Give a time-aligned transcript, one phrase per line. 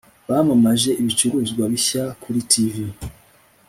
[0.29, 2.73] bamamaje ibicuruzwa bishya kuri tv